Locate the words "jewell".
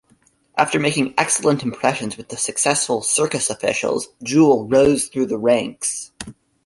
4.23-4.67